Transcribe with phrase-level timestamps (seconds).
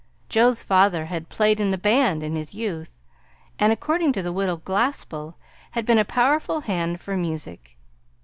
[0.29, 2.97] Joe's father had "played in the band" in his youth,
[3.59, 5.35] and (according to the Widow Glaspell)
[5.73, 7.77] had been a "powerful hand for music."